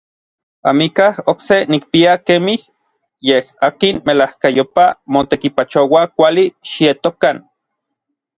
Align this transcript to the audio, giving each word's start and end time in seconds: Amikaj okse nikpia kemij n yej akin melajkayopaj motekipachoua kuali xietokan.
Amikaj 0.69 1.09
okse 1.31 1.57
nikpia 1.73 2.13
kemij 2.25 2.61
n 2.67 2.69
yej 3.27 3.45
akin 3.67 3.95
melajkayopaj 4.05 4.91
motekipachoua 5.13 6.01
kuali 6.15 6.45
xietokan. 6.69 7.37